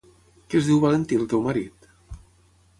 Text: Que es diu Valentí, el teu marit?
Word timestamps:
Que 0.53 0.57
es 0.61 0.69
diu 0.69 0.79
Valentí, 0.85 1.21
el 1.21 1.29
teu 1.35 1.45
marit? 1.51 1.89